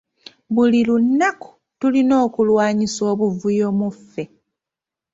Buli 0.53 0.79
lunaku 0.87 1.49
tulina 1.79 2.13
okulwanyisa 2.25 3.01
obuvuyo 3.11 3.67
mu 3.79 3.89
ffe. 3.95 4.23